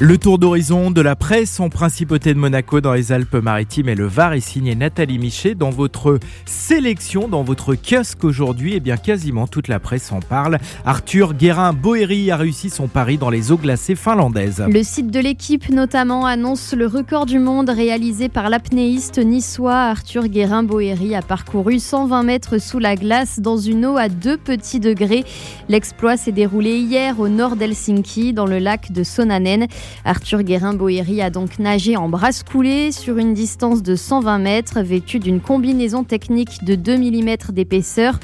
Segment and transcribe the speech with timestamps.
[0.00, 4.08] Le tour d'horizon de la presse en principauté de Monaco dans les Alpes-Maritimes et le
[4.08, 5.54] Var est signé Nathalie Michet.
[5.54, 10.58] Dans votre sélection, dans votre kiosque aujourd'hui, eh bien quasiment toute la presse en parle.
[10.84, 14.64] Arthur Guérin-Boéry a réussi son pari dans les eaux glacées finlandaises.
[14.68, 20.26] Le site de l'équipe notamment annonce le record du monde réalisé par l'apnéiste niçois Arthur
[20.26, 25.24] Guérin-Boéry a parcouru 120 mètres sous la glace dans une eau à 2 petits degrés.
[25.68, 29.68] L'exploit s'est déroulé hier au nord d'Helsinki dans le lac de Sonanen.
[30.04, 35.18] Arthur Guérin-Boéry a donc nagé en brasse coulée sur une distance de 120 mètres, vêtu
[35.18, 38.18] d'une combinaison technique de 2 mm d'épaisseur.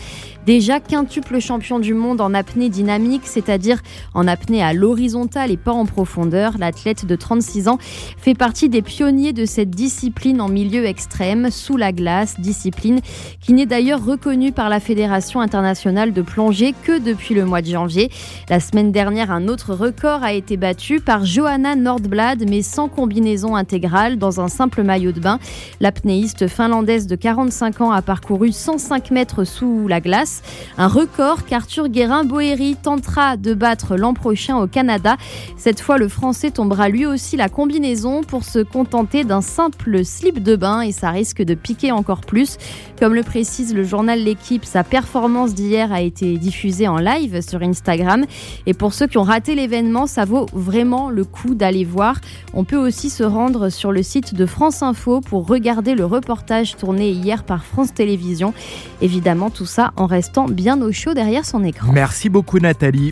[0.47, 3.81] Déjà quintuple champion du monde en apnée dynamique, c'est-à-dire
[4.15, 7.79] en apnée à l'horizontale et pas en profondeur, l'athlète de 36 ans
[8.17, 13.01] fait partie des pionniers de cette discipline en milieu extrême, sous la glace, discipline
[13.41, 17.67] qui n'est d'ailleurs reconnue par la Fédération internationale de plongée que depuis le mois de
[17.67, 18.11] janvier.
[18.49, 23.57] La semaine dernière, un autre record a été battu par Johanna Nordblad, mais sans combinaison
[23.57, 25.41] intégrale, dans un simple maillot de bain.
[25.81, 30.43] L'apnéiste finlandaise de 45 ans a parcouru 105 mètres sous la glace
[30.79, 35.17] un record qu'Arthur Guérin-Boéry tentera de battre l'an prochain au Canada.
[35.57, 40.41] Cette fois, le Français tombera lui aussi la combinaison pour se contenter d'un simple slip
[40.41, 42.59] de bain et ça risque de piquer encore plus.
[43.01, 47.61] Comme le précise le journal L'équipe, sa performance d'hier a été diffusée en live sur
[47.61, 48.25] Instagram.
[48.67, 52.21] Et pour ceux qui ont raté l'événement, ça vaut vraiment le d'aller voir.
[52.55, 56.77] On peut aussi se rendre sur le site de France Info pour regarder le reportage
[56.77, 58.55] tourné hier par France Télévisions.
[59.01, 61.93] Évidemment, tout ça en restant bien au chaud derrière son écran.
[61.93, 63.09] Merci beaucoup Nathalie.